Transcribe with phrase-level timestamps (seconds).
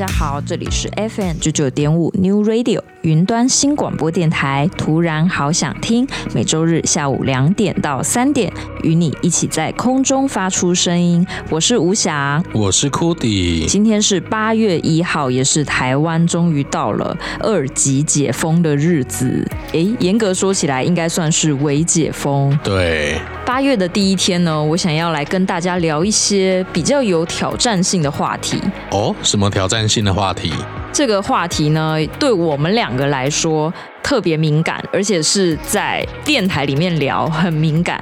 [0.00, 2.80] 家好，这里是 FM 九九点五 New Radio。
[3.02, 6.08] 云端新广播电台，突然好想听。
[6.34, 8.50] 每周日下午两点到三点，
[8.82, 11.26] 与你一起在空中发出声音。
[11.50, 13.66] 我是吴翔，我是库迪。
[13.68, 19.46] 今天是八月一号，也是台湾终于到了二级解封的日子。
[19.72, 22.58] 诶，严格说起来，应该算是微解封。
[22.64, 28.62] 对，八月的第一天呢，我想要来跟大家聊一些比较有挑战性的话题。
[28.92, 30.52] 哦，什么挑战性的话题？
[30.92, 38.00] 这个话题呢，对我们两个来说特别敏感，而且是在电台里面聊很敏感。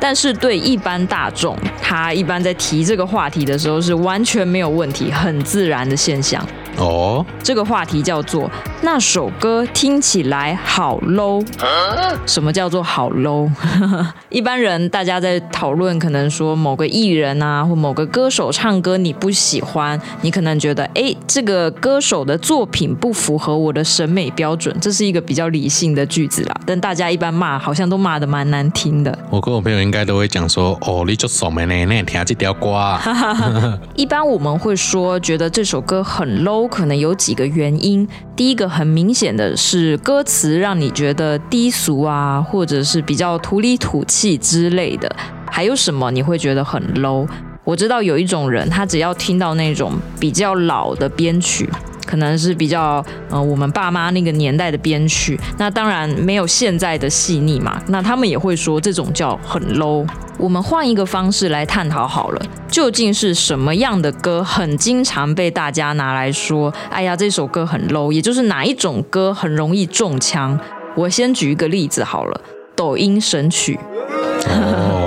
[0.00, 6.42] 但是对一般大众，他一般在提这个话题的时候是完全没有问题，很自然的现象。
[6.78, 8.50] 哦，这个话题叫做
[8.82, 11.44] 那首歌听起来好 low。
[12.26, 13.48] 什么叫做好 low？
[14.28, 26.60] 一般人大家在讨论，可能说某个艺人啊，或某个歌手唱歌你不喜欢，你可能觉得哎，这个歌手的作品不符合我的审美标准，这是一个比较理性的句子啦。
[26.66, 29.16] 但大家一般骂，好像都骂的蛮难听的。
[29.30, 31.84] 我跟我朋友应该都会讲说，哦，你就爽没呢？
[31.86, 32.64] 那听这条歌。
[33.94, 36.63] 一般我们会说，觉得这首歌很 low。
[36.66, 45.14] 可能有几个原因，第一个很明显的是歌词让你觉得低俗啊，或者是比较土里土气之类的。
[45.50, 47.28] 还有什么你会觉得很 low？
[47.64, 51.66] 我知道有一种人，他只要听到那种比较老的编曲，
[52.04, 60.06] 可能是比较呃我们爸妈那个年代的编曲，那当然没有现在的细腻嘛，那他们也会说这种叫很 low。
[60.36, 66.70] 我们换一个方式来探讨好了，究竟是什么样的歌很经常被大家拿来说？
[66.90, 70.60] 哎呀，这首歌很 low，也就是哪一种歌很容易中枪？
[70.94, 72.40] 我先举一个例子好了，
[72.76, 73.78] 抖音神曲。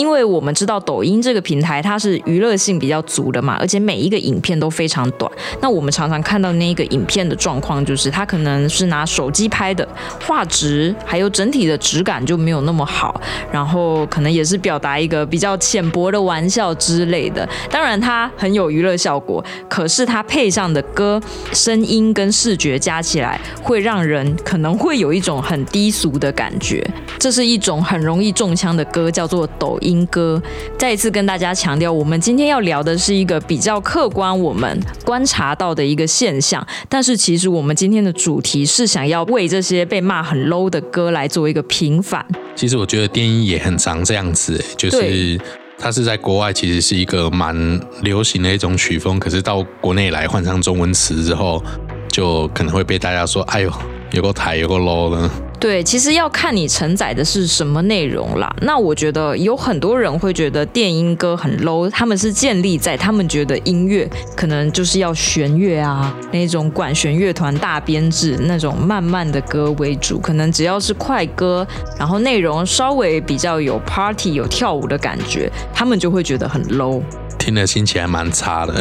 [0.00, 5.30] 因为我们知道抖音这个平台它是娱乐性比较足的嘛，而且每一个影片都非常短。
[5.60, 9.86] 那我们常常看到那个影片的状况，就是它可能是拿手机拍的，
[10.26, 13.20] 画质还有整体的质感就没有那么好，
[13.52, 17.46] 然后可能也是表达一个比较浅薄的玩笑之类的。
[17.70, 21.20] 当然它很有娱乐效果，可是它配上的歌
[21.52, 26.82] 声音跟视觉加起来，会让人可能会有一种很低俗的感觉。
[27.18, 30.42] 这是一种很容易中枪的歌，叫做抖音歌。
[30.78, 36.66] 再一次跟大家强调，我们今天要聊的是一个比较客观，我们观察到的一个现象。
[36.88, 42.24] 但是其实我们今天的主题是想要为这些被骂很 low 的歌来做一个平反。
[42.56, 45.40] 其实我觉得电音也很常这样子，就是
[45.78, 51.62] 它是在国外其实是一个蛮流行的一种曲风，可是到国内来换上中文词之后，
[52.08, 53.72] 就可能会被大家说：“哎呦，
[54.12, 55.30] 有个台，有个 low 的。”
[55.60, 58.50] 对，其实要看你承载的是什么内容啦。
[58.62, 71.66] 那我觉得有很多人会觉得电音歌很 low，他们是建立在他们觉得音乐可能就是要弦乐啊，那种管弦乐团大编制那种慢慢的歌为主，可能只要是快歌，
[71.98, 77.02] 然后内容稍微比较有 party 有跳舞的感觉，他们就会觉得很 low。
[77.40, 78.74] 听的心情还蛮差的，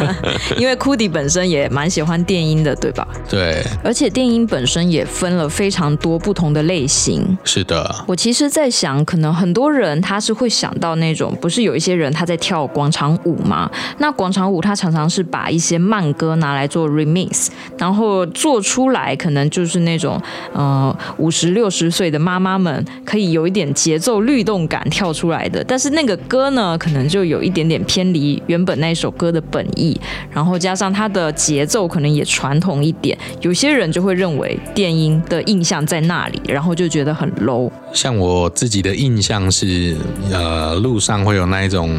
[0.56, 3.06] 因为库迪本身也蛮喜欢电音的，对吧？
[3.28, 7.36] 对，而且电音本身也分了非常多不同的类型。
[7.44, 13.70] 是的，我其实，在想，可能很多人他是会想到那种，不是有一些人他在跳广场舞吗？
[13.98, 20.20] 那广场舞他常常是把一些慢歌拿来做 remix，然后做出来，可能就是那种，
[20.54, 27.97] 呃，五十六十岁的妈妈们可以有一点节奏律动感跳出来的，但是那个歌呢，可能就有一点点偏。
[27.98, 30.00] 偏离原本那首歌的本意，
[30.30, 37.68] 然后加上它的节奏可能也传统一点，有些人就会认为电音的印象在那里，然后就觉得很 low。
[37.92, 39.96] 像我自己的印象是，
[40.30, 41.92] 呃，路上会有那一种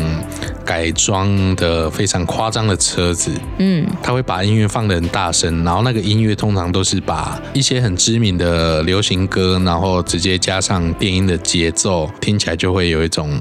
[0.63, 13.37] 改装的非常夸张的车子，嗯，他会把音乐放得很大声，然后那个音乐通常都是把一些很知名的流行歌，然后直接加上电音的节奏，听起来就会有一种。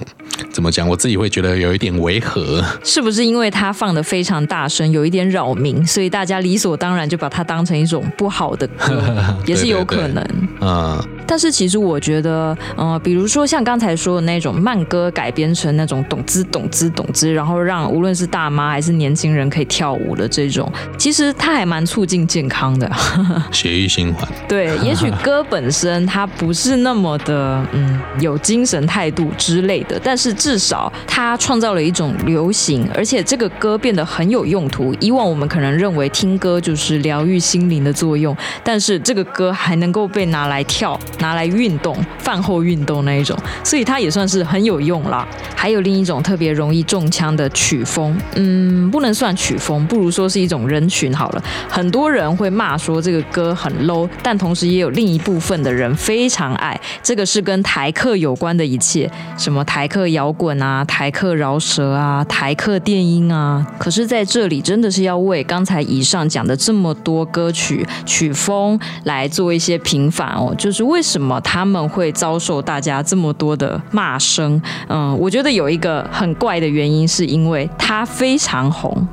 [0.51, 0.89] 怎么讲？
[0.89, 9.03] 我自己会觉得有一点违和，是不是因为它放的非常大声，有一点扰民，所以大家理所当然就把它当成一种不好的歌，
[9.47, 10.27] 也是有可能。
[10.61, 22.91] 嗯，但是其实我觉得，呃，比如说像刚才说的那种慢歌改编成那种咚滋咚滋咚滋，然后让无论是大妈还是年轻人可以跳舞的这种，其实它还蛮促进健康的，
[23.53, 24.27] 血液循环。
[24.49, 30.35] 对，也许歌本身它不是那么的，嗯，有精神态度之类的，但是。
[30.39, 34.95] 至少它创造了一种流行，而且这个歌变得很有用途。
[35.01, 45.27] 以往我们可能认为听歌就是疗愈心灵的作用，但是这个歌还能够被拿来跳、拿来运动、饭后运动那一种，所以它也算是很有用啦。
[45.55, 51.43] 还有另一种特别容易中枪的曲风，嗯，不能算曲风，不如说是一种人群好了。
[51.69, 56.79] 很多人会骂说这个歌很 low，但同时也有另一部分的人非常爱。
[57.03, 60.09] 这个是跟台客有关的一切，什么台客。
[60.09, 70.55] 摇滚啊，台客饶舌啊，台客电音啊，可是在这里真的是要为刚才以上讲的这么多歌曲曲风来做一些平反哦。
[70.57, 74.61] 就是为什么他们会遭受大家这么多的骂声？
[74.89, 79.09] 嗯，我觉得有一个很怪的原因，是因为它非常红。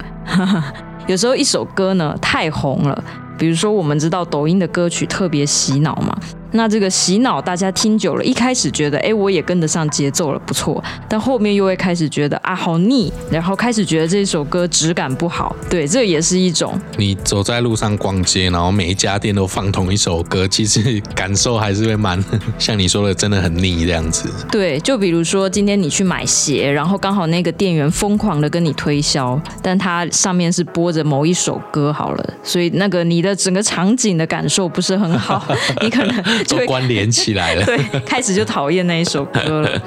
[1.07, 3.03] 有时候一首歌呢太红了，
[3.37, 6.17] 比如说我们知道抖音的歌曲特别洗脑嘛。
[6.55, 10.81] 那这个洗脑，大家听久了，一开始觉得，哎，我也跟得上节奏了，不错。
[11.09, 15.53] 但后面又会开始觉得啊，好腻，然后开始觉得这首歌质感不好。
[15.69, 16.79] 对，这也是一种。
[16.97, 22.23] 你走在路上逛街，然后每一家店都放同一首歌，其实感受还是会蛮
[22.57, 24.29] 像你说的，真的很腻这样子。
[24.49, 35.45] 对，就比如说今天你去买鞋，然后刚好那个店员疯狂的跟你推销，但它上面是播着某一首歌好了，所以那个你的整个场景的感受不是很好，
[35.83, 36.44] 你可能。
[36.45, 39.81] 就关联起来了， 对，开始就讨厌那一首歌了。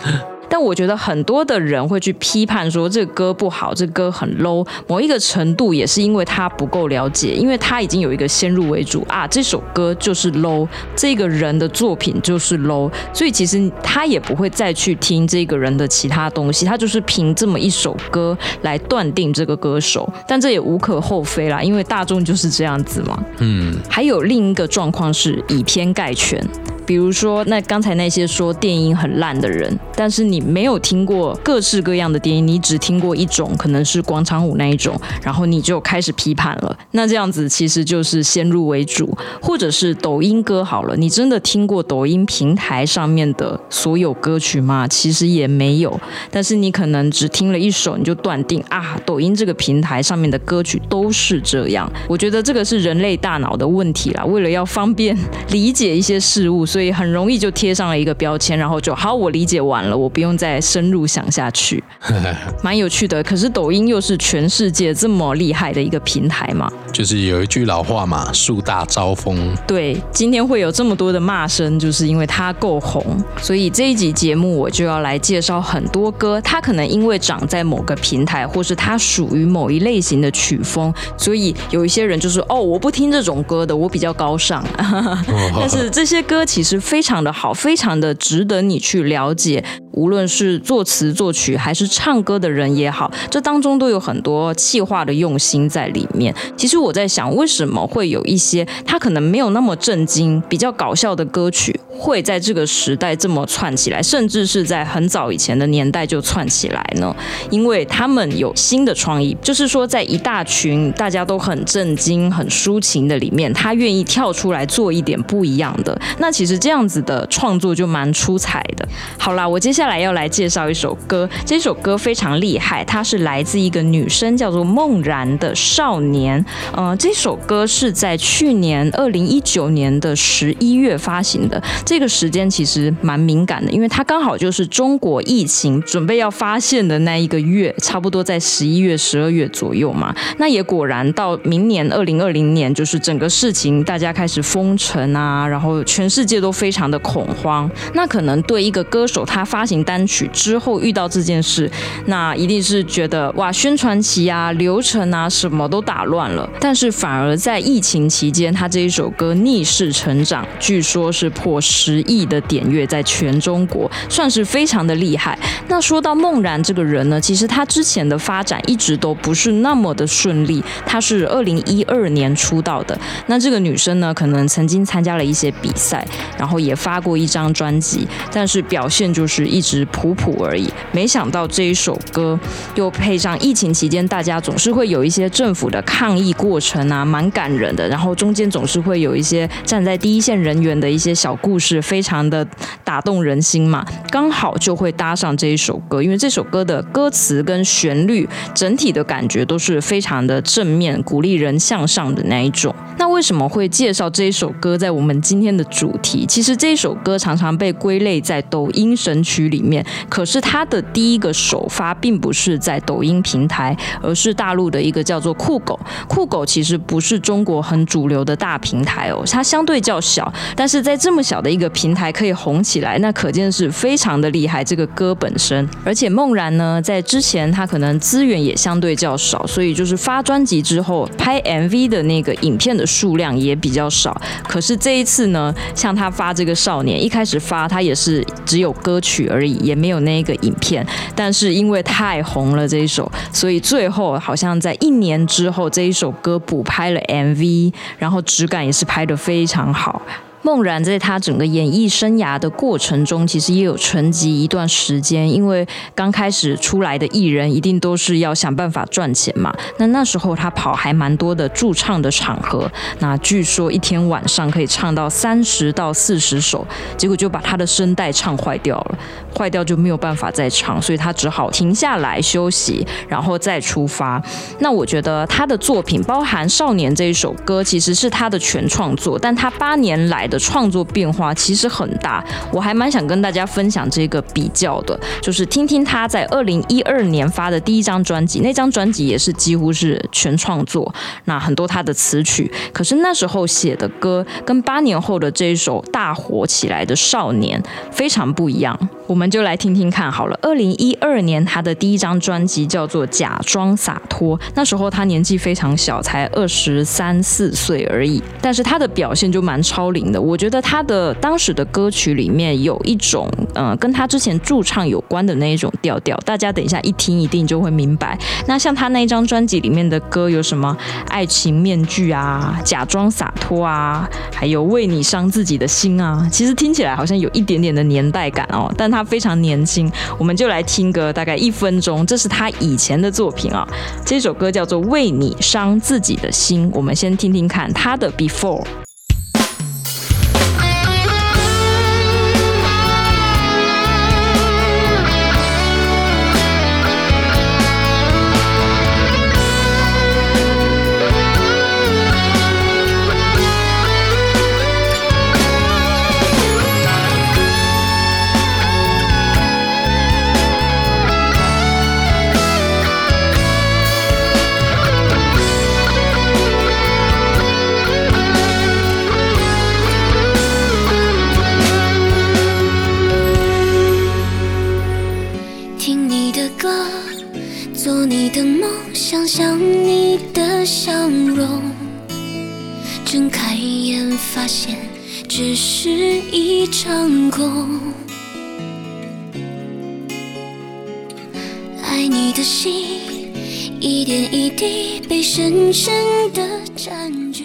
[0.48, 4.66] 但我觉得很多的人会去批判说这个歌不好，这个歌很 low。
[4.86, 10.66] 某一个程度也是因为他不够了解，因为他已经有一个先入为主啊，这首歌就是 low，
[10.96, 20.08] 这个人的作品就是 low，所以其实他也不会再去听这个人的其他东西，他就是凭这么一首歌来断定这个歌手。
[20.26, 23.22] 但这也无可厚非啦，因为大众就是这样子嘛。
[23.38, 26.42] 嗯，还有另一个状况是以偏概全。
[26.88, 36.74] 比如说，那刚才那些说电音很烂的人，但是你没有听过各式各样的电音，你只听过一种，可能是广场舞那一种，然后你就开始批判了。
[36.92, 44.88] 那这样子其实就是先入为主，或者是抖音歌好了，你真的听过抖音平台上面的所有歌曲吗？
[44.88, 46.00] 其实也没有，
[46.30, 51.86] 但是你可能只听了一首，你就断定啊，抖音这个平台上面的歌曲都是这样。
[52.08, 55.14] 我觉得这个是人类大脑的问题啦，为了要方便
[55.50, 61.82] 理解一些事物，所以很容易就贴上了一个标签，然后就好，我理解完了，我不用再深入想下去，
[62.62, 63.22] 蛮有趣的。
[63.22, 66.70] 可是抖音又是全世界这么厉害的一个平台嘛？
[66.92, 69.36] 就是有一句老话嘛，树大招风。
[69.66, 73.04] 对，今天会有这么多的骂声，就是因为它够红。
[73.42, 84.64] 所以这一集节目我就要来介绍很多歌，它可能因为长在某个平台，或是它属于某一类型的曲风，所以有一些人就是哦，我不听这种歌的，我比较高尚。
[85.58, 86.67] 但是这些歌其实。
[86.68, 89.64] 是非常的好，非常的值得你去了解。
[89.98, 96.32] 无论是作词作曲还是唱歌的人也好，这当中都有很多气化的用心在里面。
[96.56, 107.14] 其实我在想，为什么会有一些他可能没有那么震惊、比较搞笑的歌曲，会在这个时代这么窜起来，甚至是在很早以前的年代就窜起来呢？
[107.50, 115.98] 因为他们有新的创意，就是说，在一大群大家都很震惊、很抒情的里面，他愿意跳出来做一点不一样的。
[116.18, 116.56] 那其实。
[116.58, 118.86] 这样子的创作就蛮出彩的。
[119.16, 126.42] 好啦，我接下来来要来介绍一首歌，这首歌非常厉害，它是来自一个女生叫做梦然的少年。
[126.72, 131.62] 呃，这首歌是在去年二零一九年的十一月发行的。
[131.84, 140.14] 这个时间其实蛮敏感的，因为它刚好就是中国疫情准备要发现的那一个月，差不多在十一月、十二月左右嘛。
[140.38, 146.38] 那也果然到明年二零二零年，就是整个事情大家开始封城啊，然后全世界。
[146.38, 147.68] 都非常的恐慌。
[147.94, 151.70] 那可能对一个歌手，他发行单曲之后遇到这件事，
[152.06, 156.48] 那一定是觉得哇，宣传期啊、流程啊什么都打乱了。
[156.60, 165.38] 但是反而在疫情期间，他这一首歌逆势成长，据说是破十亿的点阅，在全中国算是非常的厉害。
[165.68, 170.62] 那说到梦然这个人呢，其实他之前的发展一直都不是那么的顺利。
[170.86, 176.06] 他是二零一二年出道的，那这个女生呢，可能曾经参加了一些比赛，
[176.38, 180.72] 然后也发过一张专辑，但是表现就是一一直普普而已。
[180.92, 182.38] 没想到这一首歌
[182.76, 187.88] 又配上疫情期间，大家总是会有一些政府的抗议过程啊，蛮感人的。
[187.88, 192.46] 然后中间总是会有一些站在第一线人员的一些小故事，非常的
[192.84, 193.84] 打动人心嘛。
[194.12, 202.72] 刚好就会搭上这一首歌，因为这首歌的歌词跟旋律整体的感觉都是非常的正面，鼓励人向上的那一种。
[202.96, 206.24] 那为什么会介绍这一首歌在我们今天的主题？
[206.26, 215.78] 其实这一首歌常常被归类在抖音神曲里面，可是他的第一个首发并不是在抖音平台，而是大陆的一个叫做酷狗。
[216.06, 224.62] 酷狗其实不是中国很主流的大平台哦，它相对较小，但是在这么小的一个平台可以红起来，那可见是非常的厉害。
[224.68, 234.20] 这个歌本身，而且梦然呢，在之前他可能资源也相对较少，所以就是发专辑之后拍 MV 的那个影片的数量也比较少。
[234.46, 240.86] 可是这一次呢，像他发这个少年，一开始发他也是只有歌曲而也没有那个影片。
[241.14, 250.00] 但是因为太红了这一首，所以最后好像在一年之后，这一首歌补拍了 MV，然后质感也是拍的非常好。
[250.42, 259.52] 梦然在他整个演艺生涯的过程中，其实也有沉寂一段时间，因为刚开始出来的艺人一定都是要想办法赚钱嘛。
[259.78, 266.66] 那那时候他跑还蛮多的驻唱的场合，那据说一天晚上可以唱到三十到四十首，
[266.96, 268.98] 结果就把他的声带唱坏掉了，
[269.36, 274.22] 坏掉就没有办法再唱，所以他只好停下来休息，然后再出发。
[274.60, 290.92] 那我觉得他的作品，包含《少年》这一首歌，其实是他的全创作，但他八年来的创作变化其实很大，我还蛮想跟大家分享这个比较的，就是听听他在二零一二年发的第一张专辑，那张专辑也是几乎是全创作，
[291.24, 300.38] 那很多他的词曲，可是那时候写的歌跟八年后的这一首大火起来的少年非常不一样，我们就来听听看好了。
[300.42, 310.17] 二零一二年他的第一张专辑叫做《假装洒脱》，那时候他年纪非常小，才二十三四岁而已，但是他的表现就蛮超龄的。
[310.20, 318.18] 我觉得他的当时的歌曲里面有一种，呃，跟他之前驻唱有关的那一种调调，大家等一下一听一定就会明白。
[318.46, 320.76] 那像他那一张专辑里面的歌有什么？
[321.08, 329.90] 爱情面具啊，假装洒脱啊，还有为你伤自己的心啊，其实听起来好像有一点点的年代感哦，但他非常年轻。
[330.18, 333.66] 我们就来听个大概一分钟，这是他以前的作品啊。
[334.04, 338.87] 这首歌叫做《为你伤自己的心》，我们先听听看他的 Before。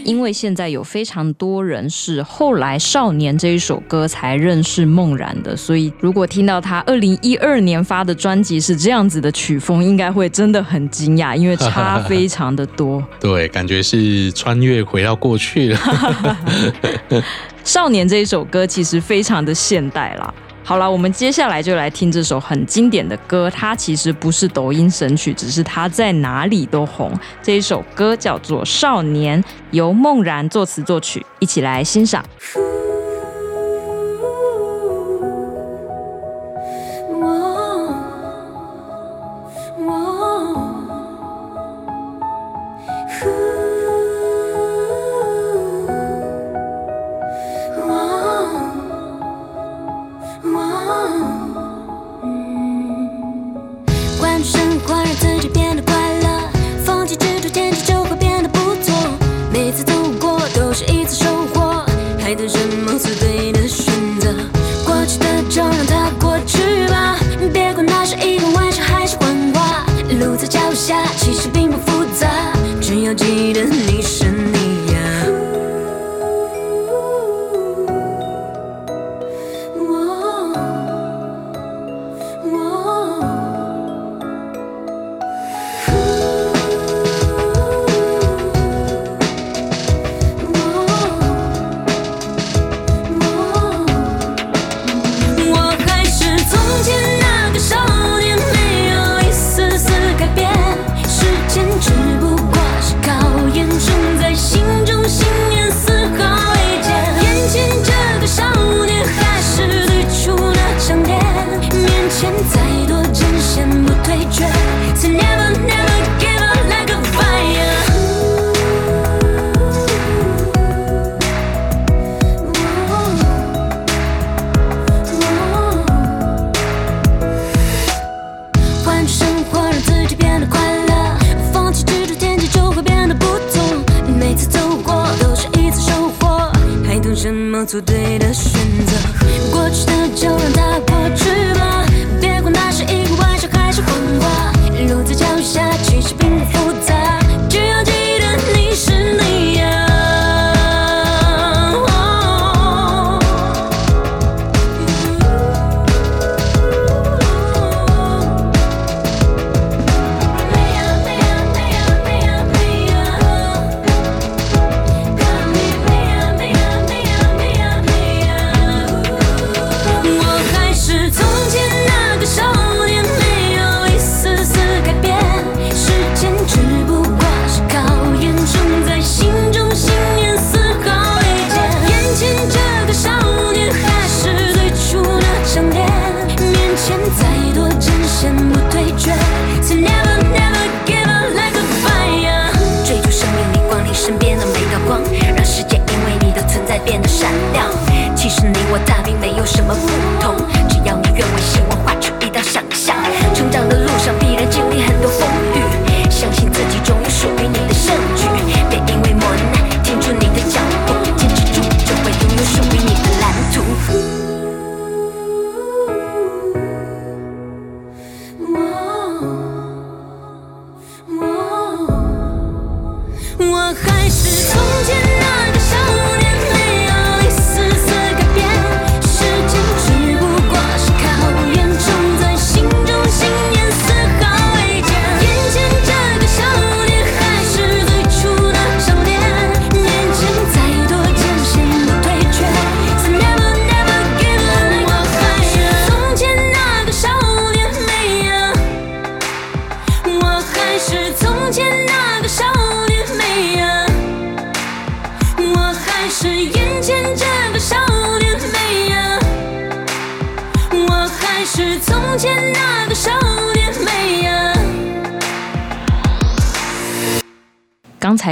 [0.05, 13.03] 因为现在有非常多人是后来《少年》这一首歌才认识梦然的，所以如果听到他二零一二年发的专辑是这样子的曲风，应该会真的很惊讶，因为差非常的多。
[13.19, 15.77] 对，感觉是穿越回到过去了。
[17.63, 20.33] 《少年》这一首歌其实非常的现代啦。
[20.65, 23.50] 好了，我们接下来就来听这首很经典的歌。
[23.50, 27.12] 它其实不是抖音神曲，只是它在哪里都红。
[27.41, 32.24] 这一首歌叫做《少年》，由梦然作词作曲，一起来欣赏。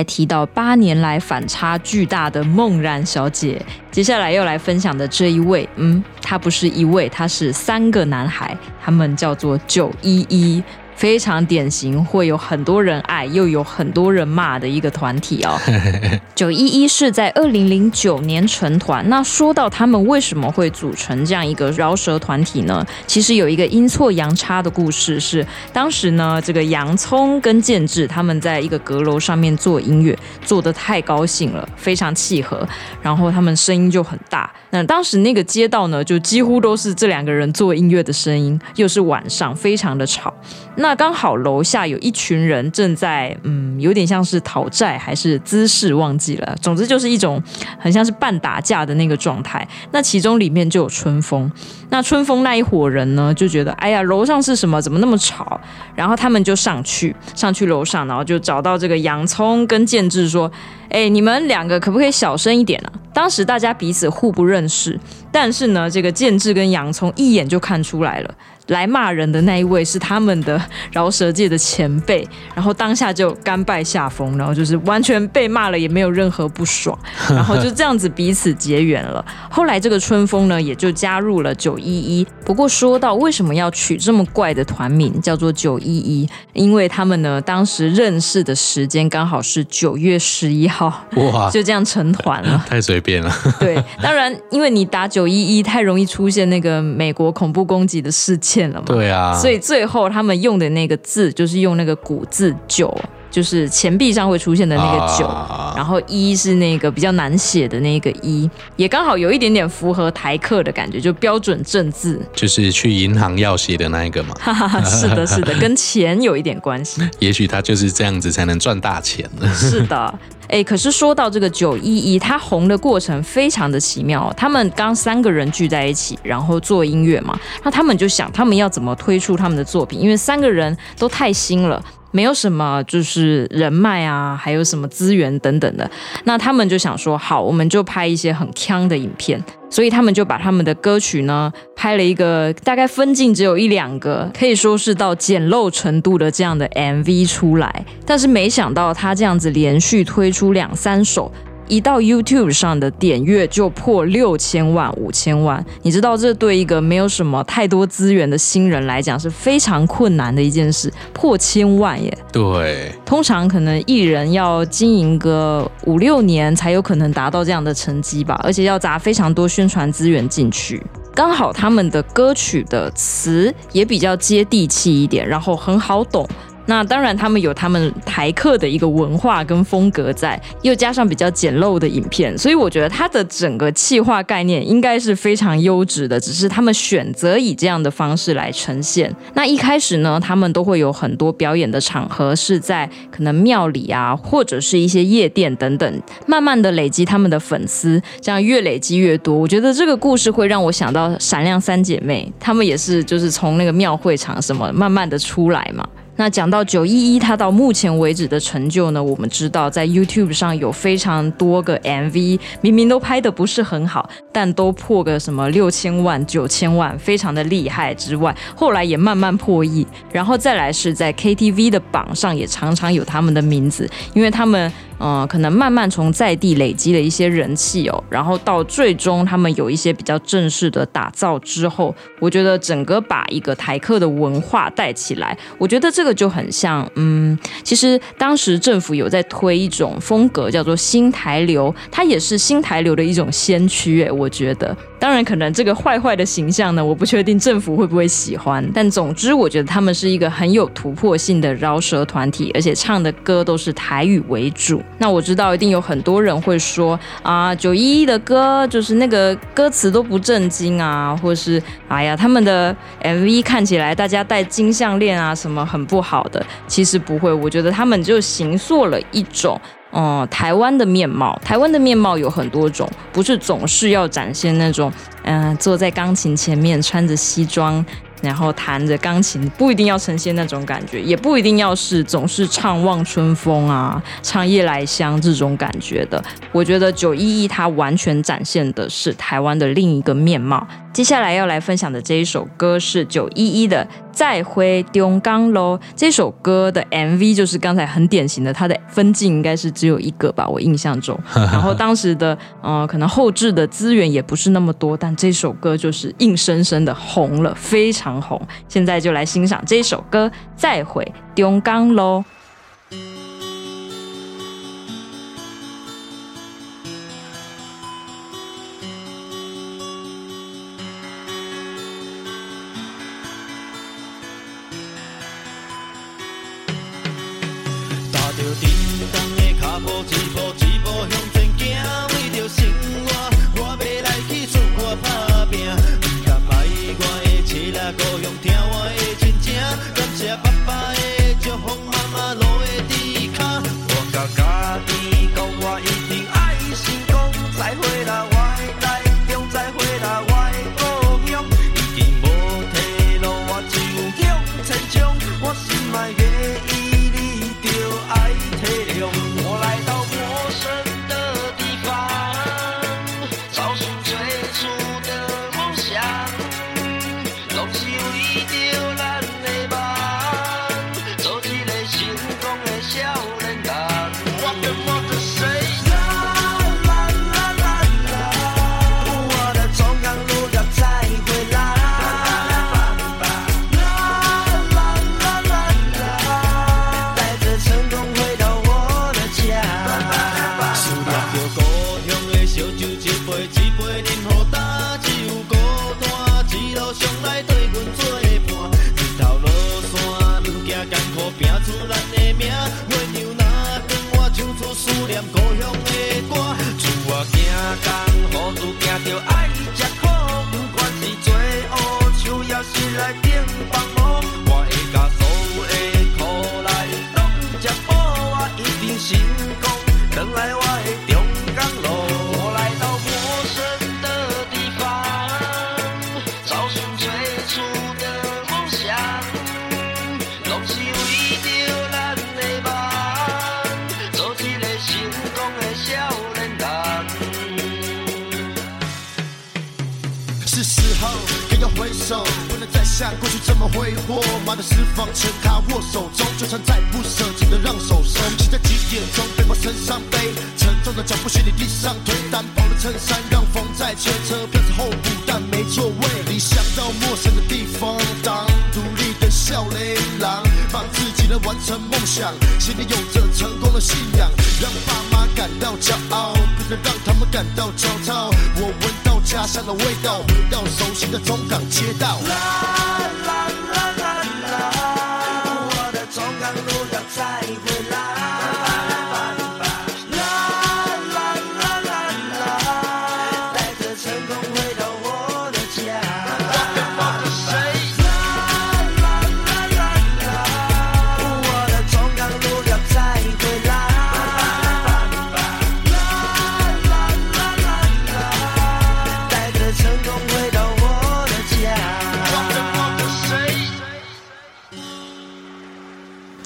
[0.04, 3.62] 提到八年来反差巨大的梦然小姐，
[3.92, 10.64] 接下来要来分享的这一位，嗯，他不是一位，他是三个男孩，他们叫做九一一。
[11.02, 15.60] 非常典型，会有很多人爱，又有很多人骂的一个团体哦。
[16.36, 19.04] 九一一是在二零零九年成团。
[19.10, 22.86] 那说到他们为什么会组成这样一个饶舌团体呢？
[23.08, 32.68] 其实有一个阴错阳差的故事是，当时呢，这个洋葱跟建志他们在一个阁楼上面做音乐，做的太高兴了，非常契合，
[33.02, 34.52] 然后他们声音就很大。
[34.70, 40.32] 那当时那个街道呢，就几乎都是这两个人做音乐的声音，又是晚上，非常的吵。
[40.76, 46.54] 那那刚好楼下有一群人正在，嗯，有点像是讨债还是滋事，忘记了。
[46.62, 47.41] 总之就是一种
[47.80, 49.65] 很像是半打架的那个状态。
[49.93, 51.49] 那其中里面就有春风。
[51.91, 54.82] 那春风那一伙人呢，就觉得，哎呀，楼上是什么？
[54.82, 55.58] 怎么那么吵？
[55.95, 60.51] 然后他们就上去，上去楼上，然后就找到这个洋葱跟建志说，
[60.89, 62.91] 哎，你们两个可不可以小声一点啊？
[63.13, 64.99] 当时大家彼此互不认识，
[65.32, 68.36] 但是呢，这个建志跟洋葱一眼就看出来了。
[68.67, 76.97] 来骂人的那一位是他们的饶舌界的前辈，然后当下就甘拜下风，然后就是完全被骂了也没有任何不爽，
[77.30, 79.24] 然后就这样子彼此结缘了。
[79.50, 82.26] 后来这个春风呢也就加入了九一一。
[82.45, 93.32] 不过说到为什么要取这么怪的团名叫做九一一，因为他们呢当时认识的时间刚好是九月十一号，哇，就这样成团了， 太随便了。
[93.60, 98.72] 对，当然因为你打九一一太容易出现那个美国恐怖攻击的事件。
[98.86, 102.96] 对啊，所以最后他们用的那个字就是用那个古字“九”，
[103.32, 114.36] 就是钱币上会出现的那个“九”，啊，然后“一”是那个比较难写的那个“一”，也刚好有一点点符合台客的感觉，就标准正字，就是去银行要写的那一个嘛。
[114.86, 117.02] 是的，是的， 跟钱有一点关系。
[117.20, 119.28] 也许他就是这样子才能赚大钱。
[119.54, 120.13] 是的。
[120.50, 124.34] 哎，可是说到这个九一一，他红的过程非常的奇妙。
[124.36, 131.82] 他们刚三个人聚在一起，然后做音乐嘛，那他们就想他们要怎么推出他们的作品，因为三个人都太新了。
[132.12, 135.89] 没有什么就是人脉啊，还有什么资源等等的。
[136.26, 139.43] 那他们就想说，好，我们就拍一些很腔的影片。
[139.69, 147.86] 所以他们就把他们的歌曲呢，拍了一个大概分镜只有一两个，可以说是到简陋程度的这样的 MV 出来。
[148.06, 151.32] 但是没想到他这样子连续推出两三首。
[151.72, 162.16] 一到 YouTube 上的点阅就破六千万、五千万，你知道这对一个没有什么太多资源的新人来讲是非常困难的一件事，破千万耶。
[162.30, 170.86] 对，通常可能艺人要经营个五六年才有可能达到这样的成绩吧，而且要砸非常多宣传资源进去。
[171.16, 176.28] 刚好他们的歌曲的词也比较接地气一点，然后很好懂。
[176.65, 186.19] 那当然，他们有他们台客的一个文化跟风格在，又加上比较简陋的影片，所以我觉得它的整个企划概念应该是非常优质的。
[186.19, 189.13] 只是他们选择以这样的方式来呈现。
[189.34, 199.36] 那一开始呢，他们都会有很多表演的场合是在可能庙里啊，或者是一些夜店等等，慢慢的累积他们的粉丝，这样越累积越多。
[199.36, 205.84] 我觉得这个故事会让我想到闪亮三姐妹，她们也是就是从那个庙会场什么慢慢的出来嘛。
[206.17, 217.95] 那讲到九一一，他到目前为止的成就呢，我们知道在 YouTube 上有非常多个 MV，明明都拍的不是很好，但都破个什么六千万、九千万，非常的厉害。
[217.95, 224.71] 之外，后来也慢慢破亿，然后再来是在 KTV 的榜上也常常有他们的名字，因为他们。
[225.04, 244.76] 嗯，可能慢慢从在地累积了一些人气哦，然后到最终他们有一些比较正式的打造之后，我觉得整个把一个台客的文化带起来，我觉得这个就很像，嗯，其实当时政府有在推一种风格叫做新台流，它也是新台流的一种先驱诶，我觉得。
[245.00, 254.80] 当然，可能这个坏坏的形象呢，我不确定政府会不会喜欢，但总之，我觉得他们是一个很有突破性的饶舌团体，而且唱的歌都是台语为主。
[254.97, 266.45] 那我知道一定有很多人会说啊，九一一的歌就是那个歌词都不正经啊，或是哎呀，他们的 MV 看起来大家戴金项链啊什么很不好的。
[266.67, 269.60] 其实不会，我觉得他们就形塑了一种
[269.91, 271.39] 嗯台湾的面貌。
[271.43, 274.91] 台湾的面貌有很多种，不是总是要展现那种
[275.23, 277.84] 嗯、坐在钢琴前面穿着西装。
[278.22, 286.24] 然后弹着钢琴，不一定要呈现那种感觉，也不一定要是总是唱《望春风》啊、唱《夜来香》这种感觉的。
[286.52, 290.66] 我觉得九一一它完全展现的是台湾的另一个面貌。
[290.94, 293.82] 接下来要来分享的这一首歌是九一一的
[294.12, 295.80] 《再会中港喽》。
[295.96, 301.18] 这首歌的 MV 就是刚才很典型的，它的分镜应该是只有一个吧，我印象中。
[301.34, 308.41] 然后当时的嗯、呃，可能后置的资源也不是那么多，但这首歌就是硬生生的红了，非常红。
[308.67, 312.24] 现在就来欣赏这首歌《再会中港喽》。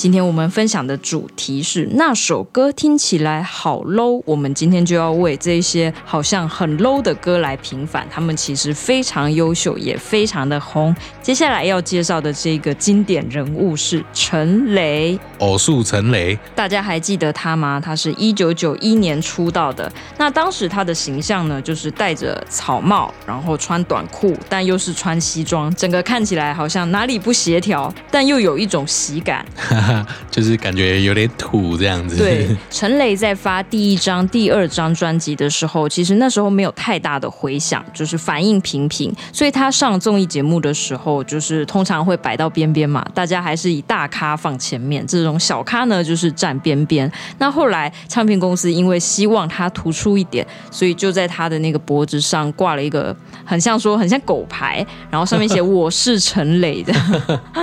[0.05, 10.95] 今天我们分享的主题是那首歌听起来好 low，我们今天就要为这些好像很 low 的歌来平反，他们其实非常优秀，也非常的红。
[11.23, 17.81] 接下来要介绍的这个经典人物是陈雷，偶数陈雷，大家还记得他吗？
[17.83, 29.43] 他是一九九一年出道的，那当时他的形象呢，就是戴着草帽，然后穿短裤，但又是穿西装，整个看起来好像哪里不协调，但又有一种喜感。
[30.31, 32.17] 就是感觉有点土这样子。
[32.17, 39.13] 对， 陈雷在发第一张、第二张专辑的时候，其实那时候没有太大的回响，就是反应平平。
[39.31, 47.11] 所以他上综艺节目的时候，就是通常会摆到边边嘛，大家还是以大咖放前面，这种小咖呢就是站边边。
[47.37, 56.93] 那后来唱片公司因为希望他突出一点，所以就在他的那个脖子上挂了一个很像说很像狗牌，然后上面写“我是陈雷”的，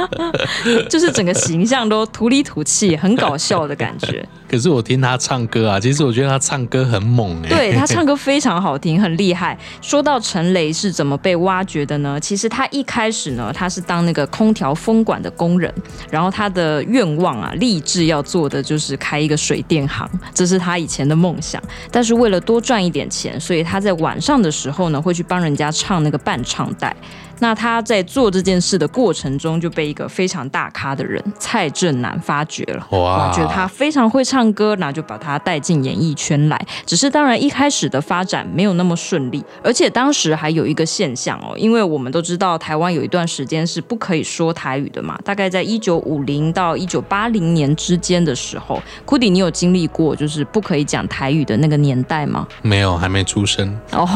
[0.88, 2.02] 就是整个形象都。
[2.22, 4.24] 土里土气，很搞笑的感觉。
[4.48, 7.48] 可是我听他唱歌啊，其实我觉得他唱歌很猛哎。
[7.48, 9.58] 对，他唱歌非常好听，很厉害。
[9.80, 12.20] 说到陈雷是怎么被挖掘的呢？
[12.20, 15.74] 其实他一开始呢，他是当那个空调风管的工人，
[16.12, 21.60] 然后他的愿望啊，立志要做的就是开一个水电行，这是他以前的梦想。
[21.90, 26.94] 但是为了多赚一点钱，所以他在晚上的时候呢，会去帮人家唱那个伴唱带。
[27.42, 32.86] 那他在做这件事的过程中，就被一个非常大咖的人蔡振南发掘了。
[32.90, 36.66] 哇，觉得他非常会唱歌，那就把他带进演艺圈来。
[36.86, 52.46] 只是当然一开始的发展没有那么顺利，而且当时还有一个现象哦，因为我们都知道台湾有一段时间是不可以说台语的嘛，大概在一九五零到一九八零年之间的时候，Kudi，你有经历过就是不可以讲台语的那个年代吗？
[52.62, 53.76] 没有，还没出生。
[53.90, 54.08] 哦，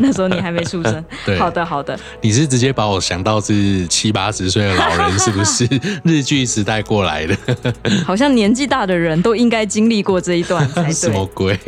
[0.00, 1.04] 那时候你还没出生。
[1.24, 1.96] 对，好的，好的。
[2.20, 2.71] 你是直接。
[2.72, 5.68] 把我想到是七八十岁的老人，是不是
[6.04, 7.36] 日剧时代过来的？
[8.04, 10.92] 好像年纪大的人都应该经历过这一段才对。
[10.92, 11.58] 什么鬼？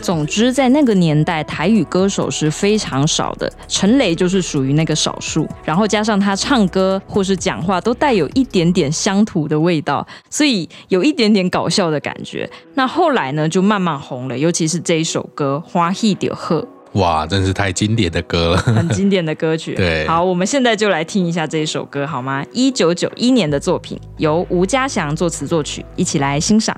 [0.00, 5.48] 总之，在那个年代，台语歌手是非常少的，陈雷就是属于那个少数。
[5.64, 12.48] 然后加上他唱歌或是讲话都带有一点点乡土的味道，所以有一点点搞笑的感觉。
[12.74, 16.56] 那后来呢，就慢慢红了，尤其是这一首歌《欢喜就好》。
[16.94, 19.74] 哇，真是太经典的歌了， 很经典的歌曲。
[19.74, 22.44] 对，好，我们现在就来听一下这一首歌，好吗？
[22.52, 26.76] 一九九一年的作品，由吴家祥作词作曲，一起来欣赏。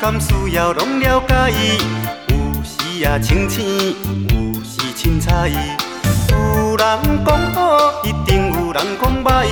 [0.00, 1.50] 甘需要拢了解，
[2.28, 3.96] 有时也清醒，
[4.28, 5.48] 有时凊彩。
[6.30, 9.46] 有人讲好，一定有人讲歹。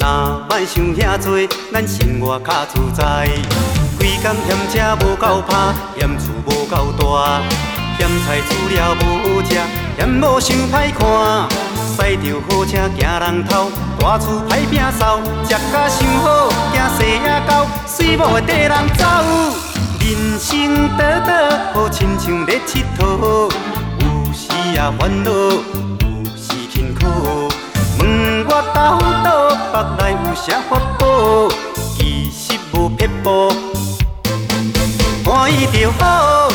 [0.00, 3.28] 若莫想遐多，咱生活较自在。
[3.98, 7.42] 规工嫌车无够拍，嫌厝无够大，
[8.00, 9.50] 嫌菜煮了无好食，
[9.98, 11.46] 嫌某想歹看。
[11.94, 19.04] 驶着好车惊人头，大厝歹摒扫，食甲想好，惊细仔狗，水某会跟人走。
[20.00, 23.52] 人生短短，好亲像咧佚佗，
[23.98, 27.50] 有时也烦恼，有时轻苦。
[27.98, 31.50] 问我到倒，腹内有啥法宝？
[31.98, 33.52] 其实无撇步，
[35.22, 36.50] 欢喜就好。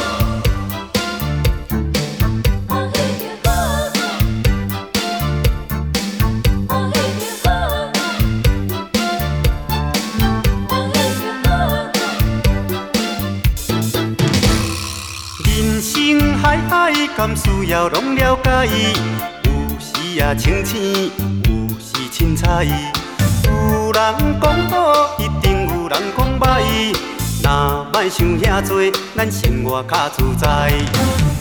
[17.35, 18.67] 需要拢了解。
[19.43, 21.11] 有时啊清醒，
[21.43, 22.65] 有时凊彩。
[23.43, 26.95] 有人讲好，一定有人讲歹。
[27.43, 30.71] 若莫想遐多，咱生活较自在。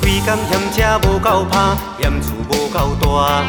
[0.01, 3.43] 规工嫌车无够拍，嫌厝无够大，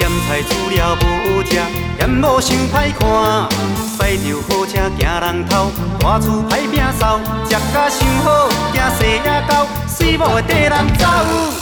[0.00, 1.60] 嫌菜煮了无食，
[1.98, 3.48] 嫌某想歹看。
[3.94, 11.61] 驶着好车惊人头，大厝歹摒扫，食甲想好，惊细也狗，随某会跟人走。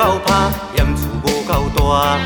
[0.00, 2.16] 够拍，嫌厝无够大，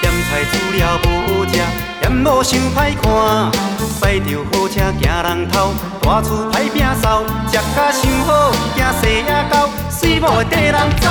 [0.00, 1.58] 嫌菜煮了无食，
[2.00, 3.50] 嫌某想歹看。
[3.80, 11.08] 驶着好车行人头，大厝歹摒扫，食甲想好，惊细也狗，水某会跟人走。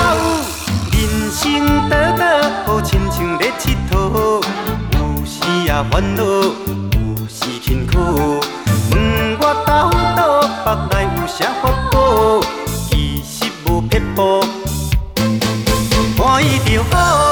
[0.93, 2.21] 人生短短，
[2.65, 4.41] 好亲像咧佚佗，
[4.93, 8.39] 有时也烦恼，有时辛苦。
[8.91, 12.39] 问我到倒，腹内有啥法宝？
[12.89, 14.64] 其实无撇步。
[16.65, 17.25] 欢喜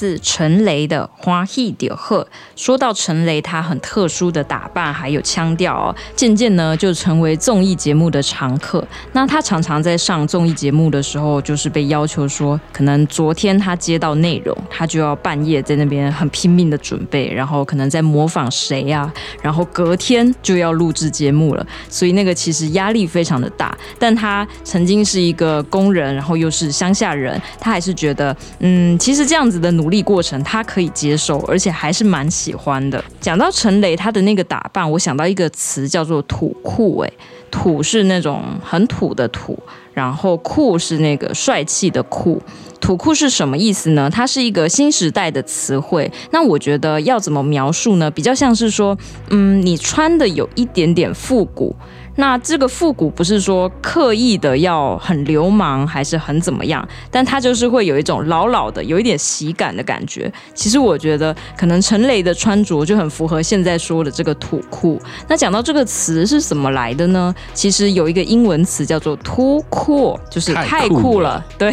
[0.00, 2.16] 自陈雷的《欢喜就好》。
[2.56, 8.82] 说到陈雷，他很特殊的打扮还有腔调哦，渐渐呢就成为综艺节目的常客。
[9.12, 23.76] 那他常常在上综艺节目的时候，就是被要求说，可能昨天他接到内容，他就要半夜在那边很拼命的准备，然后可能在模仿谁呀、啊，然后隔天就要录制节目了，所以那个其实压力非常的大。
[23.98, 33.04] 但他曾经是一个工人，然后又是乡下人，他还是觉得，嗯，其实这样子的努力过程，他可以接受，而且还是蛮喜欢的。
[33.20, 37.00] 讲到陈雷，他的那个打扮，我想到一个词叫做“土酷”。
[37.04, 37.10] 哎，
[37.50, 39.58] 土是那种很土的土，
[39.92, 42.40] 然后酷是那个帅气的酷。
[42.80, 44.08] 土酷是什么意思呢？
[44.08, 46.10] 它是一个新时代的词汇。
[46.30, 48.10] 那我觉得要怎么描述呢？
[48.10, 48.96] 比较像是说，
[49.28, 51.76] 嗯，你穿的有一点点复古。
[52.20, 60.30] 那这个复古不是说刻意的要很流氓，还是很怎么样，但它就是会有一种老老的，有一点喜感的感觉。
[60.54, 65.00] 其实我觉得，可能陈雷的穿着就很符合现在说的这个土酷。
[65.26, 67.34] 那讲到这个词是怎么来的呢？
[67.54, 71.42] 其实有一个英文词叫做 too cool，就是太酷了。
[71.56, 71.72] 对，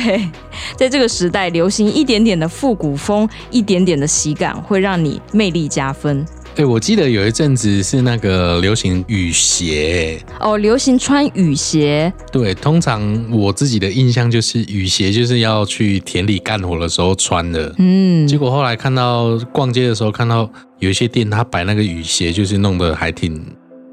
[0.77, 6.25] 在这个时代流行一点点的复古风，一点点的喜感，会让你魅力加分。
[6.57, 12.11] 对，我记得有一阵子是那个流行雨鞋哦，流行穿雨鞋。
[12.31, 17.71] 对，通常我自己的印象就是雨鞋就是要去田里干活的时候穿的。
[17.77, 20.49] 嗯，结果后来看到逛街的时候看到
[20.79, 23.39] 有一些店，他摆那个雨鞋，就是弄得还挺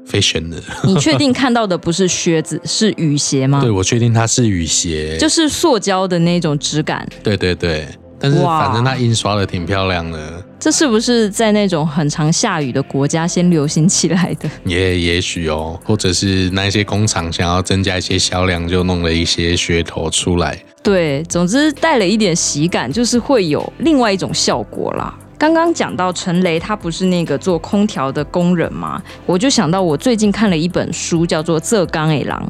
[0.09, 0.57] fashion 的。
[0.85, 3.61] 你确定 看到的不是靴子，是雨鞋吗？
[3.61, 7.07] 对，我确定它是雨鞋，就是塑胶的那种质感。
[7.21, 7.87] 对对对。
[8.17, 14.49] 但是反正它印刷的挺漂亮的，这是不是在那种很常下雨的国家先流行起来的？
[14.63, 20.57] 也也许哦，或者是那些工厂想要增加一些销量，就弄了一些噱头出来。
[20.81, 25.13] 对，总之带了一点喜感，就是会有另外一种效果啦。
[25.37, 29.01] 刚刚讲到陈雷，他不是那个做空调的工人吗？
[29.25, 32.49] 我就想到我最近看了一本书，叫做《浙刚诶狼》。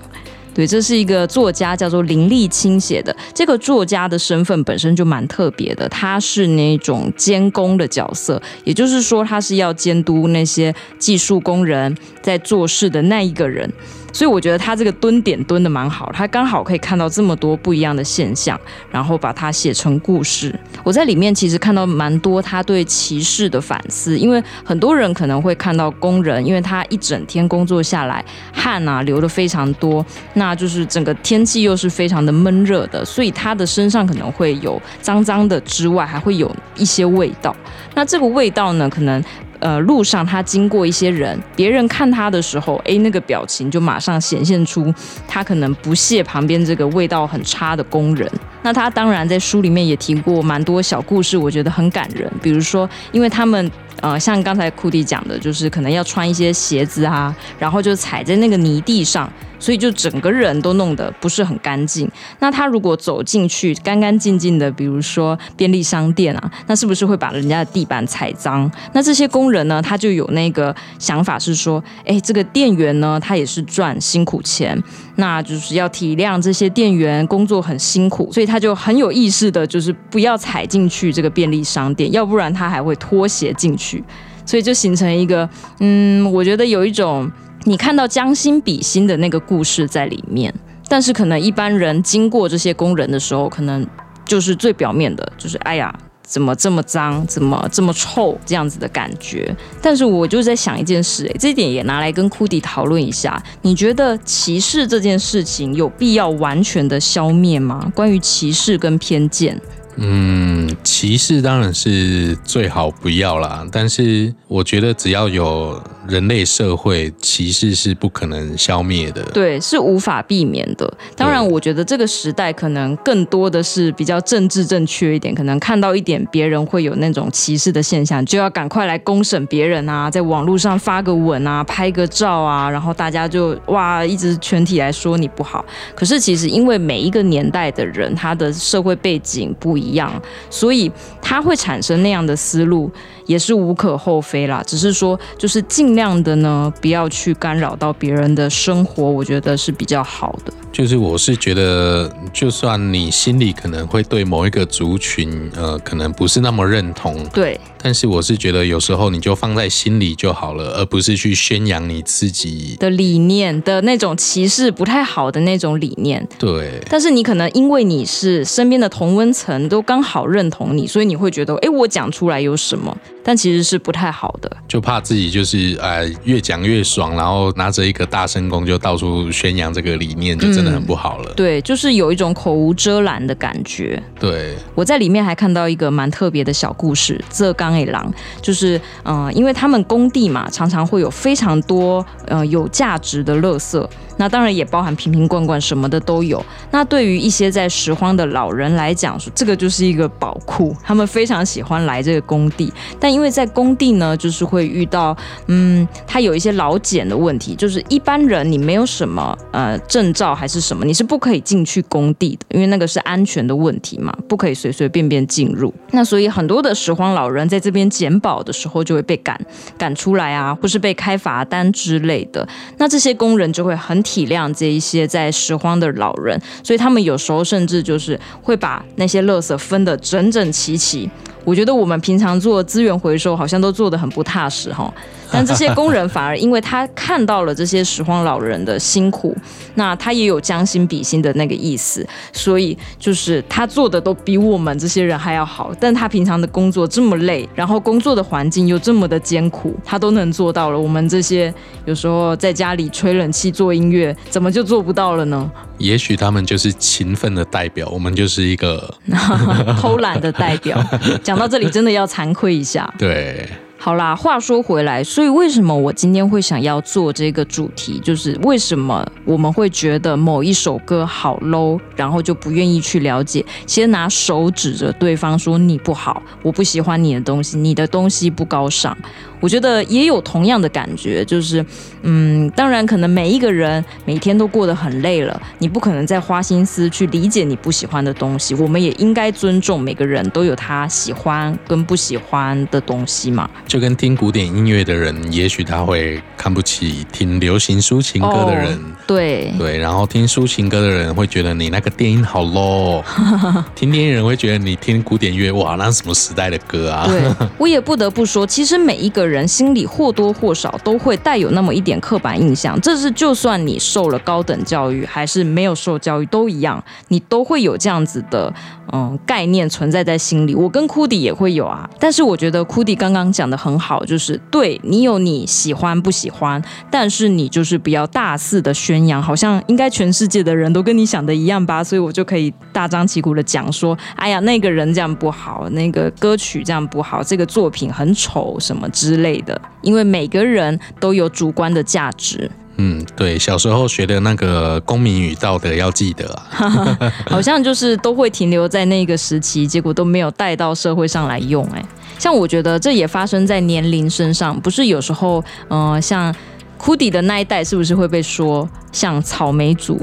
[0.56, 3.16] 对，这是一个作家叫做林立清写的。
[3.34, 13.70] 这个作家的身份本身就蛮特别的，他是那种监工的角色，也就是说，他是要监督那些技术工人在做事的那一个人。
[14.16, 18.58] 所以我觉得他这个蹲点蹲得蛮好，他刚好可以看到这么多不一样的现象，
[18.90, 20.58] 然后把它写成故事。
[20.86, 30.06] 我在里面其实看到蛮多他对歧视的反思，因为很多人可能会看到工人，因为他一整天工作下来，汗啊流得非常多，
[30.36, 37.54] 那就是整个天气又是非常的闷热的，所以他的身上可能会有脏脏的之外，还会有一些味道。
[37.94, 39.22] 那这个味道呢，可能。
[39.60, 44.94] 呃，路上他经过一些人，别人看他的时候，哎，那个表情就马上显现出
[45.28, 48.30] 他可能不屑旁边这个味道很差的工人。
[48.62, 52.32] 那他当然在书里面也提过蛮多小故事，我觉得很感人。
[52.42, 59.32] 比如说，因为他们呃，像刚才库迪讲的，就是可能要穿一些鞋子啊，然后就踩在那个泥地上。
[59.60, 62.10] 所以就整个人都弄得不是很干净。
[62.40, 68.70] 那他如果走进去干干净净的，比如说便利商店啊，那是不是会把人家的地板踩脏？
[68.94, 74.82] 那这些工人呢，他就有那个想法是说，哎，这个店员呢，他也是赚辛苦钱，
[75.16, 84.04] 那就是要体谅这些店员工作很辛苦，所以他就很有意识的，就是不要踩进去这个便利商店，要不然他还会脱鞋进去，
[84.46, 85.50] 所以就形成一个，
[85.80, 87.32] 嗯，我觉得有一种。
[87.68, 90.54] 你看到将心比心的那个故事在里面，
[90.88, 93.86] 但是可能一般人经过这些工人的时候，可能
[94.24, 99.56] 就是最表面的，就是哎呀，怎么这么脏，怎么这么臭这样子的感觉。
[99.82, 103.42] 但是我就在想一件事，诶，这一点也拿来跟库迪讨论一下。
[103.64, 107.92] 你觉得歧视这件事情有必要完全的消灭吗？
[107.96, 109.60] 关于歧视跟偏见。
[109.98, 119.24] 嗯，歧视当然是最好不要啦，但是我觉得只要有人类社会，歧视是不可能消灭的。
[119.34, 120.92] 对，是无法避免的。
[121.16, 135.66] 当然，我觉得这个时代可能更多的是比较政治正确一点，可能看到一点别人会有那种歧视的现象，就要赶快来公审别人啊，在网络上发个文啊，拍个照啊，然后大家就哇，一直全体来说你不好。
[135.96, 140.12] 可是其实因为每一个年代的人，他的社会背景不一样。
[140.50, 140.92] 所以
[141.22, 142.90] 他会产生那样的思路，
[143.26, 144.64] 也是无可厚非啦。
[144.66, 150.54] 只是说，就是尽量的呢，不要去干扰到别人的生活，我觉得是比较好的。
[150.72, 157.60] 就是我是觉得，就算你心里可能会对某一个族群，呃，可能不是那么认同，对。
[157.86, 166.28] 但是我是觉得，有时候你就放在心里就好了，而不是去宣扬你自己的理念的那种歧视不太好的那种理念。
[166.40, 166.82] 对。
[166.90, 172.98] 但是你可能因为你是身边的同温层都刚好认同你，所以你会觉得，哎，我讲出来有什么？
[173.24, 174.58] 但其实是不太好的。
[174.68, 181.30] 就怕自己就是哎，越讲越爽，然后拿着一个大声功就到处宣扬这个理念，就真的很不好了。
[181.30, 184.02] 嗯、对，就是有一种口无遮拦的感觉。
[184.20, 188.12] 对，我在里面还看到一个蛮特别的小故事，这刚一郎
[188.42, 193.88] 就是嗯、因为他们工地嘛，常常会有非常多呃有价值的垃圾，
[194.18, 196.44] 那当然也包含瓶瓶罐罐什么的都有。
[196.72, 202.72] 那对于一些在拾荒的老人来讲，说这个就是一个宝库，他们非常喜欢来这个工地。
[203.00, 205.16] 但因为在工地呢，就是会遇到
[205.48, 215.74] 嗯，他有一些老茧的问题，就是一般人你没有什么呃证照还是什么，你是不可以进去工地的，因为那个是安全的问题嘛，不可以随随便便进入。
[215.92, 219.40] 那所以很多的拾荒老人在这边捡宝的时候就会被赶
[219.78, 222.48] 赶出来啊，或是被开罚单之类的。
[222.78, 231.10] 那这些工人就会很体谅这一些在拾荒的老人，所以他们有时候甚至就是会把那些垃圾分得整整齐齐。
[231.46, 234.94] 我觉得我们平常做资源回收好像都做得很不踏实哈。
[235.32, 239.36] 但这些工人反而因为他看到了这些拾荒老人的辛苦，
[239.74, 245.74] 那他也有将心比心的那个意思，所以就是他做的都比我们这些人还要好。
[245.80, 250.80] 但他平常的工作这么累，然后工作的环境又这么的艰苦，他都能做到了。
[250.80, 251.54] 我们这些
[251.86, 255.52] 有时候在家里吹冷气做音乐，怎么就做不到了呢？
[255.78, 258.94] 也许他们就是勤奋的代表，我们就是一个
[259.80, 260.84] 偷懒的代表。
[261.24, 262.94] 讲到这里，真的要惭愧一下。
[262.98, 263.48] 对。
[263.78, 268.00] 好啦，话说回来，所以为什么我今天会想要做这个主题？
[268.00, 278.98] 就是为什么我们会觉得某一首歌好 low，然后就不愿意去了解，先拿手指着对方说你不好，我不喜欢你的东西，你的东西不高尚。
[279.46, 281.64] 我觉得也有同样的感觉，就是，
[282.02, 288.56] 嗯，当然可能每一个人每天都过得很累了，你不可能再花心思去理解你不喜欢的东西。
[288.56, 293.48] 我们也应该尊重每个人都有他喜欢跟不喜欢的东西嘛。
[293.68, 303.04] 就跟听古典音乐的人，也许他会看不起听流行抒情歌的人，哦、对对，然后听抒情歌的人会觉得你那个电音好 low，
[303.76, 307.06] 听电音人会觉得你听古典乐哇，那是什么时代的歌啊？
[307.08, 309.35] 对，我也不得不说，其实每一个人。
[309.36, 318.54] 人心里或多或少都会带有那么一点刻板印象，这是就算你受了高等教育还是没有受教育都一样，你都会有这样子的
[318.94, 320.56] 嗯概念存在在心里。
[320.56, 339.26] 我跟库迪也会有啊，但是我觉得库迪刚刚讲的很好，就是对你有你喜欢不喜欢，但是你就是不要大肆的宣扬，好像应该全世界的人都跟你想的一样吧，所以我就可以大张旗鼓的讲说，哎呀那个人这样不好，那个歌曲这样不好，这个作品很丑什么之类的。
[339.26, 342.48] 类的，因为每个人都有主观的价值。
[342.78, 351.66] 嗯，对，小时候学的那个公民与道德要记得啊， 好像就是都会停留在那个时期，结果都没有带到社会上来用。
[351.74, 351.84] 哎，
[352.20, 356.36] 像我觉得这也发生在年龄身上，不是有时候，嗯、呃，像。
[356.78, 360.00] 库迪的那一代是不是会被说像草莓族？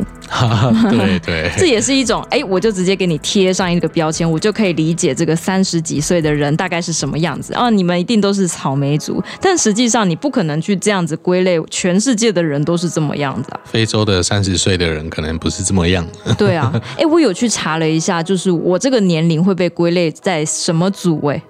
[0.91, 7.69] 对 对， 这也是一种哎，我就直接给你贴上一个标签，我就可以理解这个三十几岁的人大概是什么样子啊？
[7.69, 13.61] 你们一定都是草莓族，但实际上你不可能去这样子归类，全世界的人都是这么样子啊。
[13.65, 16.07] 非洲的三十岁的人可能不是这么样。
[16.39, 21.21] 对啊，哎，我有去查了一下，就是我这个年龄会被归类在什么组？
[21.27, 21.43] 哎。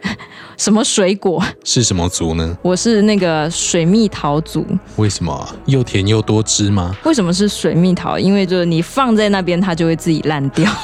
[0.58, 1.42] 什么水果？
[1.64, 2.56] 是什么族呢？
[2.62, 4.64] 我是那个水蜜桃族。
[4.94, 5.48] 为什么？
[5.66, 6.94] 又甜又多汁吗？
[7.04, 8.18] 为什么是水蜜桃？
[8.18, 10.70] 因为就是你放在那边，它就会自己烂掉。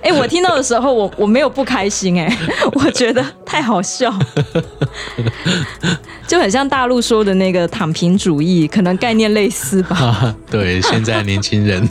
[0.00, 2.38] 哎、欸，我听到的时候，我我没有不开心、欸，哎，
[2.72, 4.14] 我觉得太好笑，
[6.26, 9.96] 就很像大陆说的那个躺平主义，可能概念类似吧。
[9.96, 11.86] 啊、对，现在年轻人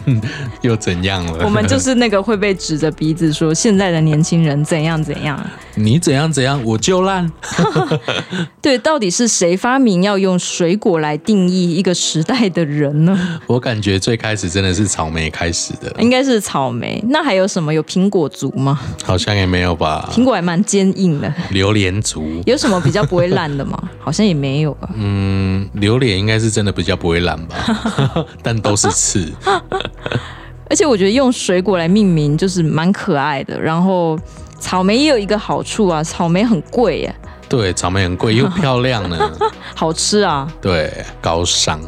[0.61, 1.43] 又怎样了？
[1.43, 5.37] 我们就是那个会被指着鼻子说现在的年轻人怎样怎样。
[5.75, 7.29] 你怎样怎样，我就烂。
[8.61, 13.15] 对，到底是谁发明要用水果来定义一个时代的人呢？
[13.45, 16.99] 我感觉最开始真的是草莓开始的，应该是草莓。
[17.09, 17.71] 那还有什么？
[17.71, 18.79] 有苹果族吗？
[19.03, 20.09] 好像也没有吧。
[20.11, 21.31] 苹果还蛮坚硬的。
[21.51, 23.77] 榴莲族有什么比较不会烂的吗？
[24.01, 24.89] 好像也没有吧。
[24.95, 27.55] 嗯，榴莲应该是真的比较不会烂吧，
[28.41, 29.31] 但都是刺。
[30.69, 34.17] 而且我觉得用水果来命名就是蛮可爱的，然后。
[34.59, 37.15] 草莓也有一个好处啊，草莓很贵耶。
[37.49, 39.17] 对，草莓很贵又漂亮呢，
[39.75, 40.51] 好吃啊。
[40.61, 40.91] 对，
[41.21, 41.79] 高尚。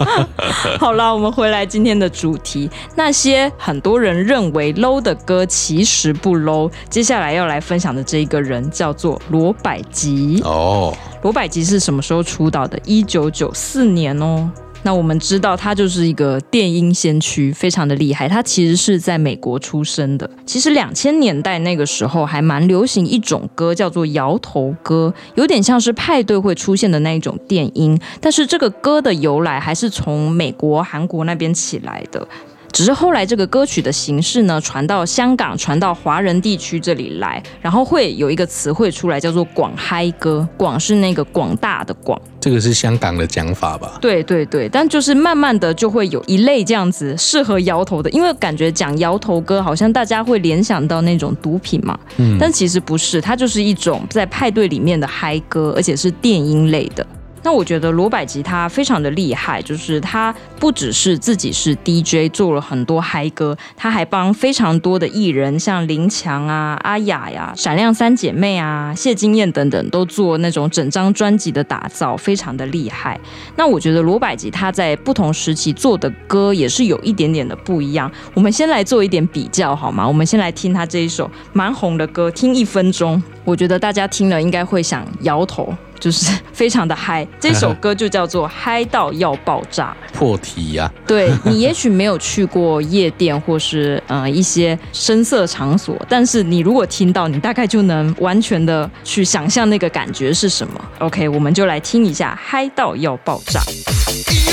[0.78, 6.70] 好了，我们回来今天的主题，那些很多人认为 low 的歌其实不 low。
[6.88, 10.40] 接下来要来分享的这一个人叫做罗百吉。
[10.44, 12.78] 哦，罗百吉是什么时候出道的？
[12.84, 14.50] 一九九四年哦。
[14.84, 18.28] 那我们知道他就是一个电音先驱，非常的厉害。
[18.28, 20.28] 他其实是在美国出生的。
[20.44, 27.98] 其实两千年代那个时候还蛮流行一种歌，叫做摇头歌，有点像是派对会出现的那一种电音。
[28.20, 32.26] 但是这个歌的由来还是从美国、韩国那边起来的。
[32.72, 40.48] 只是后来这个歌曲的形式呢，传到香港，传到华人地区这里来，然后会有一个词汇出来，叫做广嗨歌。
[40.56, 43.98] 广是那个广大的广，这个是香港的讲法吧？
[44.00, 57.06] 对对对，但就是慢慢的就会有一类这样子适合摇头的，因为感觉讲摇头歌好像大家会联想到那种毒品嘛，嗯，但其实不是，它就是一种在派对里面的嗨歌，而且是电音类的。
[57.44, 73.18] 那我觉得罗百吉他非常的厉害，就是他不只是自己是 DJ 做了很多嗨歌，他还帮非常多的艺人，像林强啊、阿雅呀、闪亮三姐妹啊、谢金燕等等，都做那种整张专辑的打造，非常的厉害。
[73.56, 78.10] 那我觉得罗百吉他在不同时期做的歌也是有一点点的不一样。
[78.34, 80.06] 我们先来做一点比较好吗？
[80.06, 85.74] 我们先来听他这一首蛮红的歌，听一分钟，我觉得大家听了应该会想摇头。
[86.02, 89.96] 就是 非常的嗨，这首歌就叫做《嗨到要爆炸》。
[90.18, 91.06] 破题呀、啊！
[91.06, 100.80] 对，你也许没有去过夜店或是呃一些声色场所，但是你如果听到，你大概就能完全的去想象那个感觉是什么。
[100.98, 103.60] OK，我们就来听一下《嗨到要爆炸》。
[103.70, 104.52] 音乐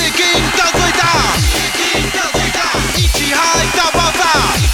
[0.56, 1.36] 到最大，
[1.76, 2.62] 音乐到最大，
[2.96, 4.69] 一起嗨到爆炸，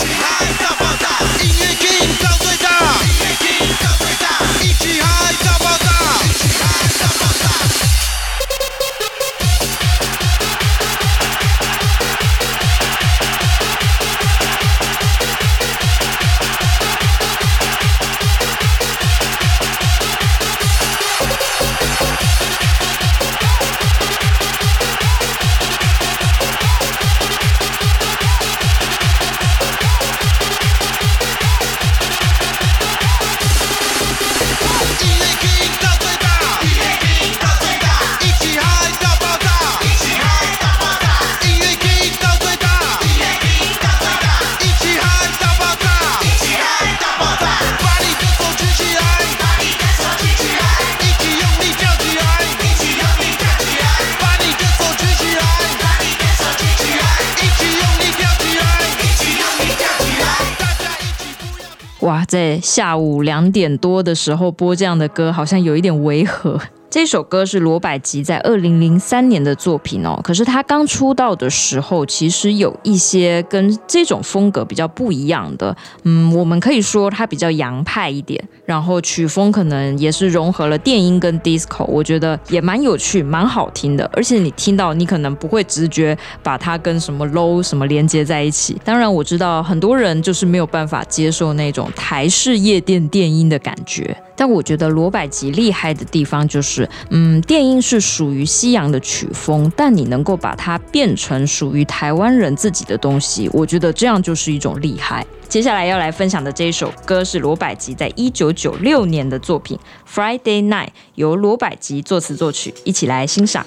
[62.28, 66.60] 在下午两点多的时候播这样的歌，好像有一点违和。
[66.96, 70.18] 这首歌是罗百吉在二零零三年的作品哦。
[70.24, 75.76] 可是他刚出道的时候，其实有一些跟这种风格比较不一样的。
[76.04, 84.10] 嗯，我们可以说他比较洋派一点，然后曲风可能也是融合了电音跟 disco，我觉得也蛮有趣、蛮好听的。
[84.14, 88.80] 而且你听到，你可能不会直觉把它跟什么 low 什么连接在一起。
[88.86, 94.16] 当然，我知道很多人就是没有办法接受那种台式夜店电音的感觉。
[94.38, 105.26] 但我觉得罗百吉厉害的地方就是，嗯，电音是属于西洋的曲风，但你能够把它变成属于台湾人自己的东西，我觉得这样就是一种厉害。
[105.48, 109.80] 接下来要来分享的这一首歌是罗百吉在一九九六年的作品
[110.12, 113.66] 《Friday Night》，由罗百吉作词作曲，一起来欣赏。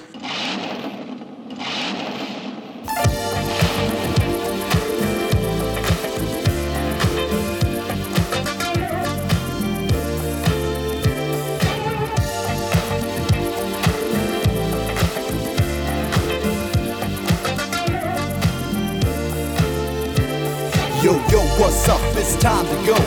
[21.31, 21.39] Go.
[21.57, 22.97] Pick up It's time to go.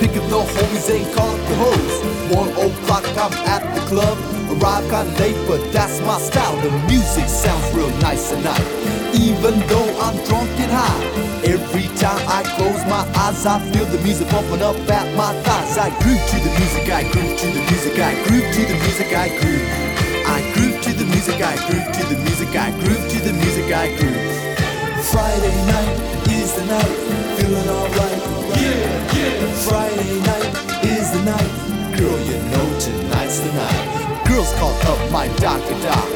[0.00, 1.94] Picking the homies and call up the hoes.
[2.34, 4.16] One o'clock, I'm at the club.
[4.52, 6.56] Arrive kinda late, but that's my style.
[6.62, 8.66] The music sounds real nice tonight.
[9.14, 11.04] Even though I'm drunk and high,
[11.44, 15.78] every time I close my eyes, I feel the music pumping up at my thighs.
[15.78, 19.10] I groove to the music, I groove to the music, I groove to the music,
[19.24, 19.68] I groove.
[20.26, 23.68] I groove to the music, I groove to the music, I groove to the music,
[23.72, 24.22] I groove.
[25.12, 25.94] Friday night
[26.28, 28.18] is the night, feeling alright.
[28.58, 29.46] Yeah, yeah.
[29.66, 30.50] Friday night
[30.82, 31.52] is the night.
[31.96, 34.26] Girl, you know tonight's the night.
[34.26, 36.06] Girls call up my doctor doc.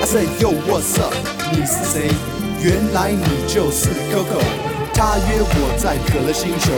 [0.00, 1.14] I say, yo, what's up?
[1.52, 2.10] 你是谁？
[2.62, 4.42] 原来你就是 Coco。
[4.94, 6.70] 他约我在可乐星球，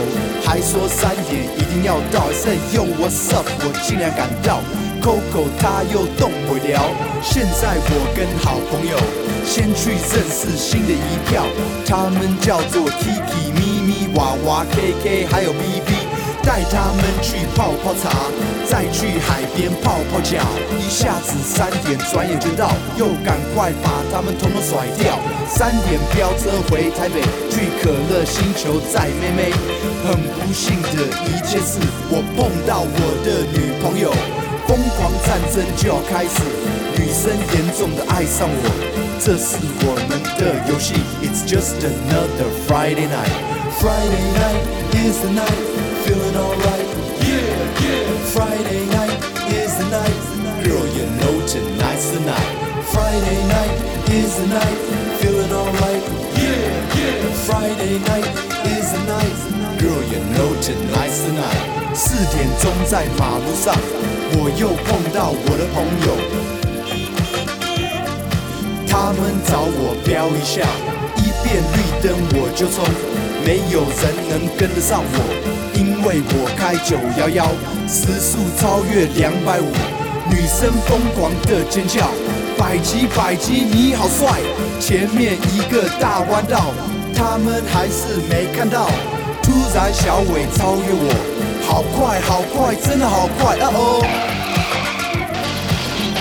[0.43, 2.29] 还说三点一定要到。
[2.29, 3.47] I say, yo, what's up？
[3.59, 4.59] 我尽量赶到。
[5.07, 6.83] Coco 他又动不了。
[7.23, 8.97] 现在我跟好朋友。
[9.47, 11.45] 先去认识新的一票，
[11.87, 16.03] 他们叫做 Kiki、咪咪、娃娃、KK，还有 BB，
[16.43, 18.11] 带他们去泡泡茶，
[18.67, 20.43] 再去海边泡泡脚。
[20.77, 25.17] 一下子三点，转眼就到，又赶快把他们统统甩掉。
[25.47, 29.53] 三点飙车回台北，去可乐星球载妹妹。
[30.03, 31.79] 很不幸的一件事，
[32.11, 34.11] 我碰到我的女朋友，
[34.66, 36.42] 疯狂战争就要开始，
[36.96, 38.64] 女生严重的爱上我。
[39.24, 43.30] 这是我们的游戏，It's just another Friday night.
[43.78, 44.62] Friday night
[44.94, 45.58] is the night,
[46.04, 46.86] feeling alright.
[47.20, 48.10] Yeah, yeah.
[48.34, 49.14] Friday night
[49.48, 50.22] is the night,
[50.64, 52.50] girl, you know tonight's the night.
[52.90, 53.74] Friday night
[54.10, 54.78] is the night,
[55.20, 56.02] feeling alright.
[56.36, 57.32] Yeah, yeah.
[57.46, 58.26] Friday night
[58.66, 59.36] is the night,
[59.78, 61.75] girl, you know tonight's the night.
[61.97, 63.73] 四点钟在马路上，
[64.33, 66.13] 我又碰到我的朋友。
[68.87, 70.61] 他们找我飙一下，
[71.17, 72.85] 一变绿灯我就冲，
[73.43, 75.17] 没有人能跟得上我，
[75.73, 77.49] 因为我开九幺幺，
[77.89, 79.73] 时速超越两百五，
[80.29, 82.11] 女生疯狂的尖叫，
[82.59, 84.37] 百吉百吉你好帅，
[84.79, 86.69] 前面一个大弯道，
[87.15, 88.85] 他们还是没看到，
[89.41, 91.26] 突然小伟超越我，
[91.77, 94.01] 好快好快，真的好快，哦哦，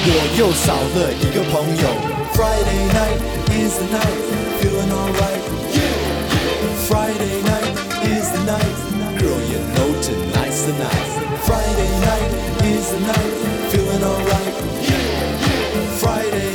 [0.04, 1.96] 我又少了一个朋友。
[2.36, 3.16] Friday night
[3.56, 4.20] is the night,
[4.60, 5.40] feeling alright.
[5.72, 5.96] Yeah,
[6.28, 6.60] yeah.
[6.84, 7.72] Friday night
[8.04, 8.76] is the night,
[9.16, 11.08] girl, you know tonight's the night.
[11.48, 12.28] Friday night
[12.60, 13.32] is the night,
[13.72, 14.52] feeling alright.
[14.84, 15.08] Yeah,
[15.40, 15.96] yeah.
[15.96, 16.45] Friday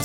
[0.00, 0.04] 这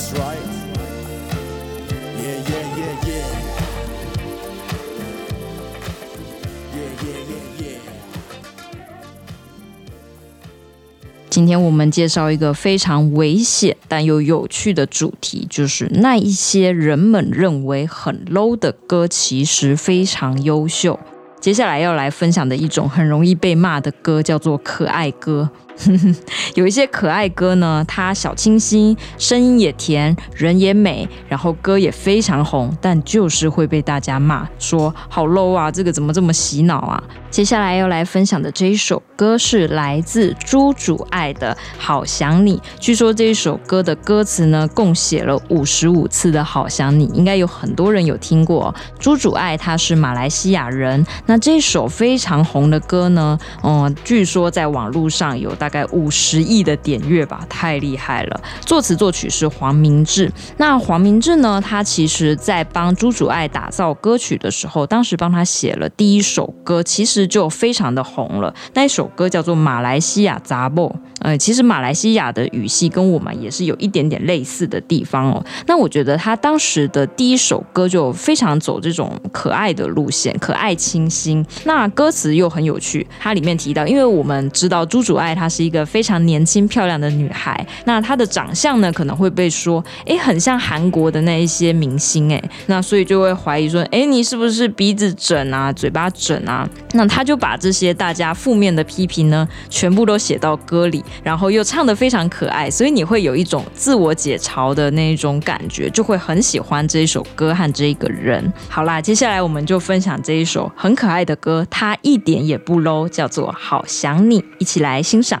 [11.30, 20.98] 今天我们介绍一个非常危险但又有趣的主题，就是那一些人们认为很 low 的歌，其实非常优秀。
[21.40, 25.50] 接下来要来分享的一种很容易被骂的歌，叫做可爱歌。
[26.54, 37.02] 有一些可爱歌呢，它小清新，声音也甜，人也美，然后歌也非常红，但就是会被大家骂说好 low 啊，这个怎么这么洗脑啊？
[37.30, 42.56] 接下来要来分享的这一首歌是来自朱主爱的《好想你》。
[42.78, 48.72] 据说这一首歌的歌词呢，共写了五十五次的“好想你”，应该有很多人有听过。
[49.00, 58.40] 朱主爱他是马来西亚人，那这首非常红的歌呢，嗯，据说在网络上有大概五十亿的点阅吧，太厉害了。
[58.66, 60.30] 作词作曲是黄明志。
[60.58, 67.26] 那黄明志呢，他其实在帮朱主爱打造歌曲的时候，当时帮他写了第一首歌，其实。
[67.26, 68.54] 就非常的红了。
[68.74, 70.84] 那一首歌叫做《马来西亚杂报》。
[71.20, 75.42] 呃，其实马来西亚的语系跟我们也是有一点点类似的地方哦。
[75.66, 81.44] 那我觉得他当时的第一首歌就非常走这种可爱的路线，可爱清新。
[81.64, 96.68] 那歌词又很有趣，它里面提到，因为我们知道朱主爱她是一个非常年轻漂亮的女孩，那她的长相呢可能会被说，哎，很像韩国的那一些明星，哎，那所以就会怀疑说，哎，你是不是鼻子整啊，嘴巴整啊？
[96.94, 101.04] 那她就把这些大家负面的批评呢，全部都写到歌里。
[101.22, 108.52] 然后又唱得非常可爱，所以你会有一种自我解嘲的那一种感觉，就会很喜欢这一首歌和这一个人。
[108.68, 115.40] 好啦，接下来我们就分享这一首很可爱的歌，它一点也不 low，叫做《好想你》，一起来欣赏。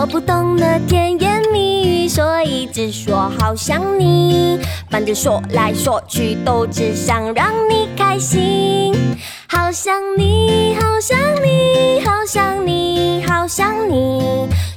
[0.00, 4.60] 我不懂得甜言蜜语，所以只说好想你。
[4.88, 8.94] 反正说来说去都只想让你开心。
[9.48, 14.48] 好想你，好想你，好想你，好想你，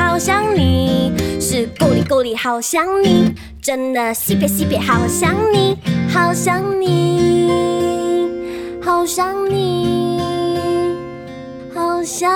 [0.00, 5.76] 好想你，是够力够力好想你，真的西北西北好想你。
[6.12, 7.50] 好想你，
[8.82, 10.18] 好想你，
[11.74, 12.30] 好想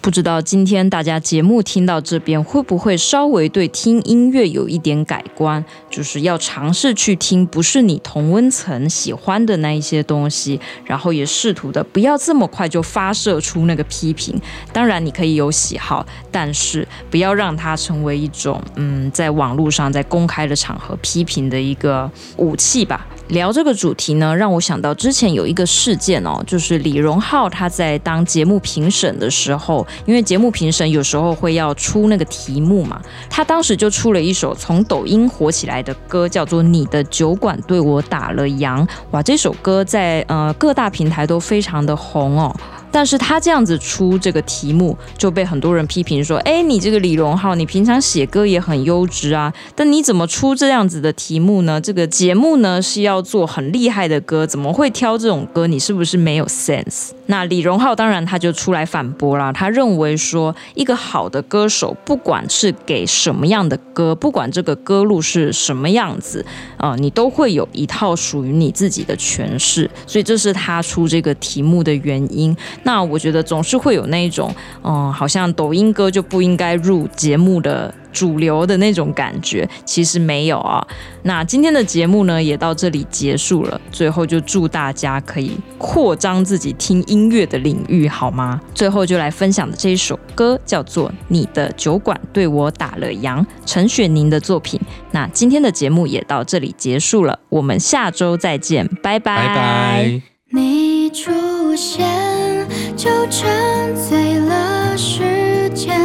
[0.00, 5.62] 不知道今天大家节目听到这边，会不会稍微对听音乐有一点改观？
[5.90, 14.40] 就是要尝试去听不是你同温层喜欢的那一些东西，然后也试图的不要这么快就发射出那个批评。
[14.72, 23.06] 当然你可以有喜好，但是不要让它成为一种嗯，在网络上在公开的场合批评的一个武器吧。
[23.28, 38.84] 聊这个主题呢，让我想到之前有一个事件哦，就是李荣浩他在当节目评审的时候，因为节目评审有时候会要出那个题目嘛，他当时就出了一首从抖音火起来的歌，叫做《你的酒馆对我打了烊》。
[39.10, 42.54] 哇，这首歌在呃各大平台都非常的红哦。
[42.92, 51.80] 但是他这样子出这个题目，就被很多人批评说：“哎，你这个李荣浩，你平常写歌也很优质啊，但你怎么出这样子的题目呢？
[51.80, 55.68] 这个节目呢是要做很厉害的歌，怎么会挑这种歌？
[55.68, 66.44] 你是不是没有 sense？” 那李荣浩当然他就出来反驳啦，他认为说，一个好的歌手，不管是给什么样的歌，不管这个歌路是什么样子
[66.76, 72.54] 啊、呃，你都会有一套属于你自己的诠释，所以这是他出这个题目的原因。
[72.82, 74.52] 那我觉得总是会有那一种，
[74.82, 80.86] 嗯、好像抖音歌就不应该入节目的主流的那种感觉，其实没有啊。
[81.22, 83.80] 那今天的节目呢，也到这里结束了。
[83.90, 88.60] 最后就祝大家可以扩张自己听音乐的领域，好吗？
[88.74, 94.80] 最后就来分享的这一首歌叫做《你的酒馆对我打了烊》，陈雪凝的作品。
[95.10, 100.22] 那今天的节目也到这里结束了，我们下周再见，拜拜。
[100.52, 101.30] 你出
[101.76, 105.96] 现就沉醉了时间，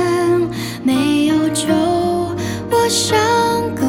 [2.72, 3.16] 我像
[3.76, 3.85] 个